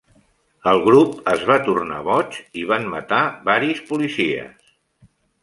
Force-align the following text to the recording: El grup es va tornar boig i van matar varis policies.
El 0.69 0.79
grup 0.85 1.11
es 1.33 1.43
va 1.49 1.57
tornar 1.67 1.99
boig 2.07 2.39
i 2.63 2.65
van 2.73 2.89
matar 2.95 3.21
varis 3.51 3.85
policies. 3.93 4.75